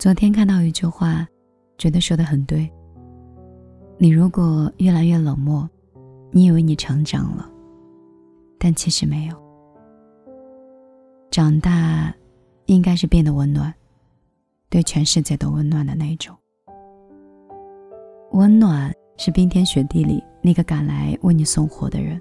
[0.00, 1.28] 昨天看到一句话，
[1.76, 2.66] 觉得说的很对。
[3.98, 5.68] 你如果越来越冷漠，
[6.30, 7.46] 你以为你成长了，
[8.58, 9.36] 但其实没有。
[11.30, 12.14] 长大，
[12.64, 13.74] 应该是变得温暖，
[14.70, 16.34] 对全世界都温暖的那种。
[18.32, 22.18] 温暖是冰天雪地里那个赶来为你送火的人，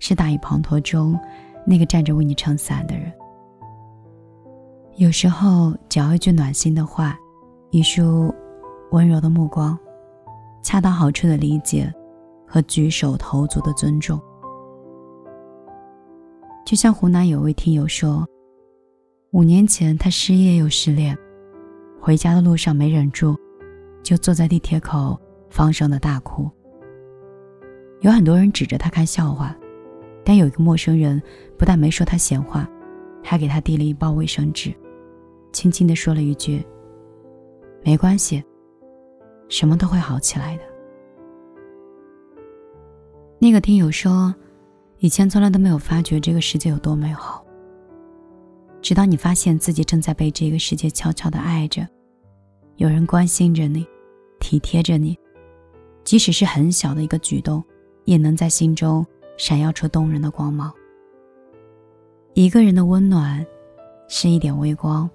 [0.00, 1.16] 是大雨滂沱中
[1.64, 3.12] 那个站着为你撑伞的人。
[5.00, 7.18] 有时候，只要一句暖心的话，
[7.70, 8.34] 一束
[8.90, 9.76] 温柔的目光，
[10.62, 11.90] 恰到好处的理解
[12.46, 14.20] 和举手投足的尊重，
[16.66, 18.28] 就像湖南有位听友说，
[19.30, 21.16] 五年前他失业又失恋，
[21.98, 23.34] 回家的路上没忍住，
[24.02, 26.46] 就坐在地铁口放声的大哭。
[28.02, 29.56] 有很多人指着他看笑话，
[30.26, 31.22] 但有一个陌生人
[31.56, 32.68] 不但没说他闲话，
[33.24, 34.70] 还给他递了一包卫生纸。
[35.52, 36.64] 轻轻地说了一句
[37.84, 38.42] ：“没关系，
[39.48, 40.62] 什么都会好起来的。”
[43.38, 44.34] 那个听友说
[44.98, 47.44] ：“以前从来都没有发觉这个世界有多美好，
[48.82, 51.86] 直到你发现自己正在被这个世界悄悄的爱着，
[52.76, 53.86] 有人关心着你，
[54.38, 55.18] 体贴着你，
[56.04, 57.64] 即使是很小的一个举动，
[58.04, 59.04] 也能在心中
[59.36, 60.72] 闪耀出动人的光芒。
[62.34, 63.44] 一个人的温暖，
[64.06, 65.08] 是一点微光。”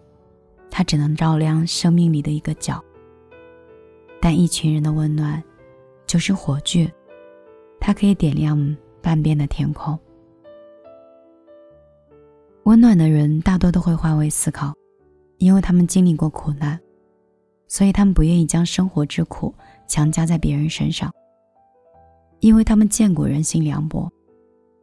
[0.78, 2.84] 它只能照亮生命里的一个角，
[4.22, 5.42] 但一群人的温暖，
[6.06, 6.92] 就是火炬，
[7.80, 9.98] 它可以点亮半边的天空。
[12.66, 14.74] 温暖的人大多都会换位思考，
[15.38, 16.78] 因为他们经历过苦难，
[17.70, 19.56] 所以他们不愿意将生活之苦
[19.88, 21.10] 强加在别人身上。
[22.42, 24.12] 因为他们见过人心凉薄，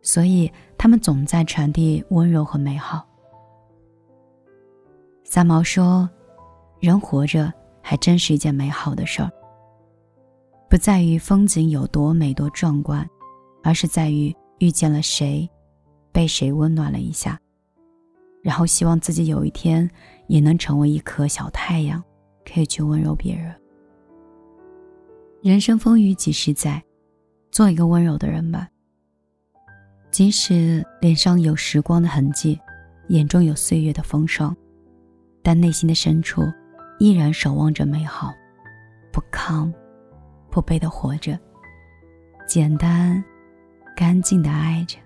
[0.00, 3.06] 所以他们总在传递温柔和美好。
[5.34, 6.06] 三毛说
[6.78, 9.30] ：“人活着还真是一件美好的事儿，
[10.68, 13.08] 不在于风景有多美多壮观，
[13.62, 15.48] 而是在于遇见了谁，
[16.12, 17.40] 被谁温暖了一下，
[18.42, 19.90] 然后希望自己有一天
[20.26, 22.04] 也能成为一颗小太阳，
[22.44, 23.54] 可以去温柔别人。
[25.42, 26.82] 人生风雨几十载，
[27.50, 28.68] 做一个温柔的人吧。
[30.10, 32.60] 即使脸上有时光的痕迹，
[33.08, 34.54] 眼中有岁月的风霜。”
[35.42, 36.42] 但内心的深处，
[36.98, 38.32] 依然守望着美好，
[39.12, 39.72] 不亢，
[40.50, 41.38] 不卑的活着，
[42.46, 43.22] 简单，
[43.96, 44.98] 干净的爱着。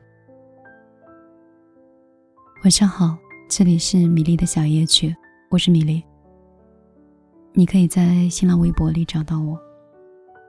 [2.62, 3.16] 晚上好，
[3.48, 5.14] 这里是米粒的小夜曲，
[5.50, 6.02] 我是米粒。
[7.54, 9.58] 你可以在新浪微博里找到我，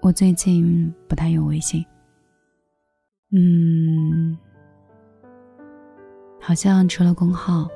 [0.01, 1.85] 我最近不太用微信。
[3.31, 4.37] 嗯，
[6.41, 7.69] 好像除了公号。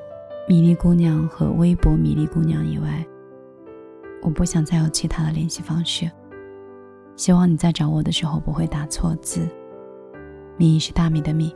[0.47, 3.05] 米粒姑娘和微博米粒姑娘以外，
[4.21, 6.11] 我不想再有其他的联系方式。
[7.15, 9.47] 希望你在找我的时候不会打错字。
[10.57, 11.55] 米是大米的米，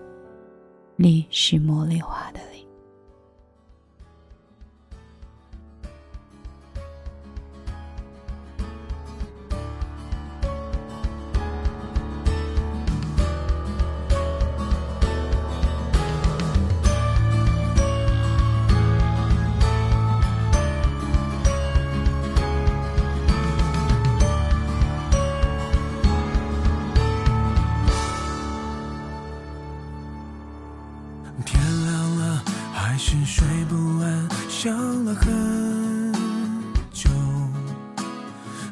[0.95, 2.39] 粒是茉莉花的
[34.65, 36.11] 想了很
[36.91, 37.07] 久，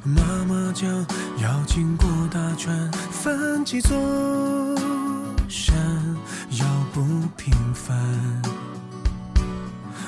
[0.04, 0.90] 妈妈讲
[1.38, 3.96] 要经过大川，翻几座
[5.48, 5.78] 山，
[6.50, 7.04] 要不
[7.38, 7.96] 平凡，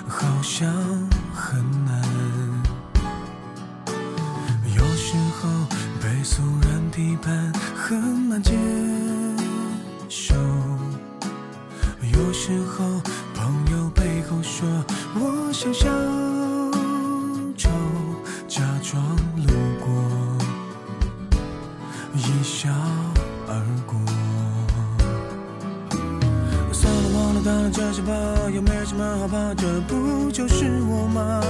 [0.07, 0.68] 好像
[1.35, 2.01] 很难。
[4.75, 5.68] 有时候
[6.01, 8.53] 被俗人批判很难接
[10.09, 10.34] 受，
[12.12, 13.00] 有时候。
[27.35, 28.13] 了，忘了，当了这些吧，
[28.53, 31.41] 又没什么好怕，这不就是我吗？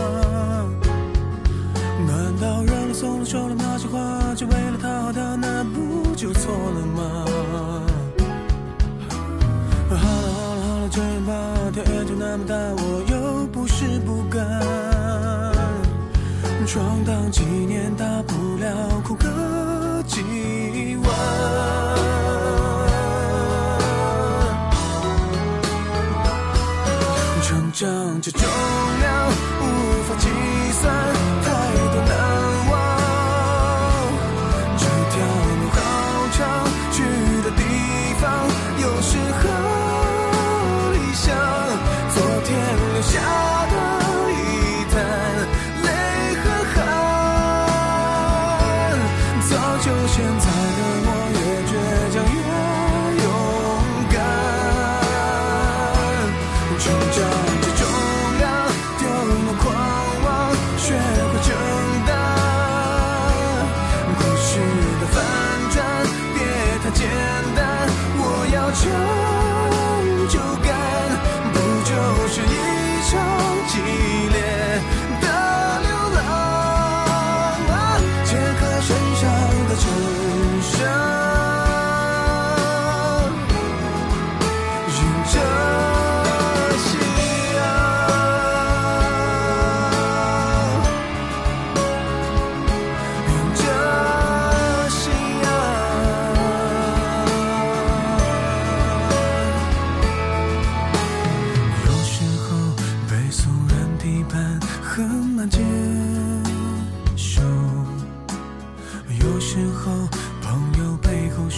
[2.08, 7.26] 难道认了、送了、说了那些话，就为了讨好他，那不就错了吗？
[9.90, 11.34] 好了，好了，好了，这样吧。
[11.74, 14.42] 天就那么大，我又不是不敢
[16.66, 18.06] 闯荡几年，大
[27.48, 30.28] 成长这重量无法计
[30.82, 31.45] 算。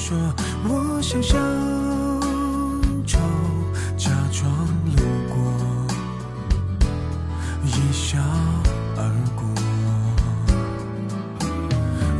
[0.07, 0.15] 说
[0.63, 1.38] 我想小
[3.06, 3.19] 丑，
[3.98, 4.50] 假装
[4.95, 5.36] 路过，
[7.65, 8.18] 一笑
[8.95, 9.04] 而
[9.36, 9.44] 过。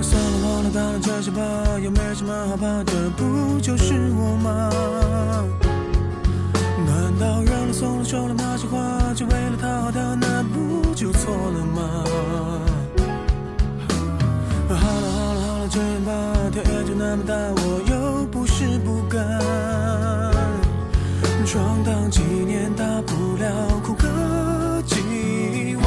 [0.01, 1.39] 算了，忘了，当了这些吧，
[1.81, 4.69] 又没什么好怕的，不就是我吗？
[6.86, 8.78] 难道让了松了说了那些话，
[9.16, 12.04] 只为了讨好他，那不就错了吗？
[14.68, 15.17] 好了
[15.68, 16.12] 好了好了，这样吧，
[16.52, 19.19] 天就那么大，我又不是不敢。
[21.46, 23.46] 闯荡几年，大不了
[23.84, 25.86] 哭个几晚。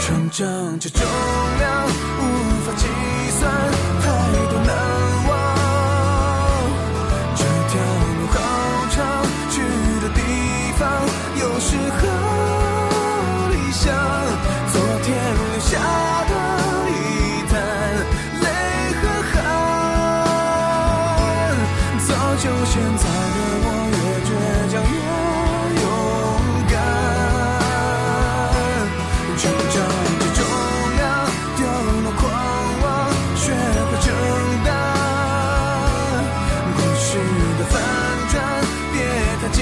[0.00, 0.88] 成长就
[22.38, 23.96] 就现在的我越
[24.26, 24.30] 倔
[24.70, 24.96] 强越
[25.80, 25.84] 勇
[26.68, 26.74] 敢。
[29.38, 29.42] 成
[29.72, 29.74] 长
[30.18, 30.38] 的重
[30.96, 31.04] 量，
[31.56, 31.60] 丢
[32.04, 32.22] 了狂
[32.82, 32.86] 妄，
[33.36, 33.42] 学
[33.88, 34.06] 会承
[34.64, 34.68] 担。
[36.76, 37.08] 故事
[37.58, 37.74] 的反
[38.30, 38.34] 转，
[38.92, 38.94] 别
[39.40, 39.58] 太简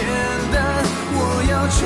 [0.52, 0.54] 单，
[1.14, 1.18] 我
[1.48, 1.78] 要承